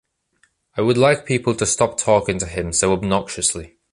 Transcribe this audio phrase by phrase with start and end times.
[0.75, 3.75] I would like people to stop talking to him so obnoxiously.